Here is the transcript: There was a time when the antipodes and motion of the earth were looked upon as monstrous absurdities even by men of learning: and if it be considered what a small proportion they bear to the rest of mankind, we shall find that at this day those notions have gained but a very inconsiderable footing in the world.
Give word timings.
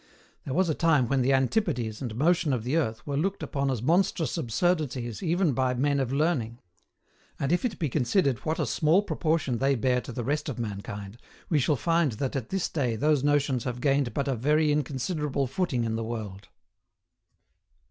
There 0.45 0.53
was 0.55 0.67
a 0.67 0.73
time 0.73 1.07
when 1.07 1.21
the 1.21 1.31
antipodes 1.31 2.01
and 2.01 2.15
motion 2.15 2.53
of 2.53 2.63
the 2.63 2.75
earth 2.75 3.05
were 3.05 3.15
looked 3.17 3.43
upon 3.43 3.69
as 3.69 3.83
monstrous 3.83 4.35
absurdities 4.35 5.21
even 5.21 5.53
by 5.53 5.75
men 5.75 5.99
of 5.99 6.11
learning: 6.11 6.57
and 7.39 7.51
if 7.51 7.63
it 7.63 7.77
be 7.77 7.87
considered 7.87 8.39
what 8.39 8.57
a 8.57 8.65
small 8.65 9.03
proportion 9.03 9.59
they 9.59 9.75
bear 9.75 10.01
to 10.01 10.11
the 10.11 10.23
rest 10.23 10.49
of 10.49 10.57
mankind, 10.57 11.19
we 11.49 11.59
shall 11.59 11.75
find 11.75 12.13
that 12.13 12.35
at 12.35 12.49
this 12.49 12.67
day 12.67 12.95
those 12.95 13.23
notions 13.23 13.63
have 13.65 13.79
gained 13.79 14.11
but 14.15 14.27
a 14.27 14.33
very 14.33 14.71
inconsiderable 14.71 15.45
footing 15.45 15.83
in 15.83 15.95
the 15.95 16.03
world. 16.03 16.47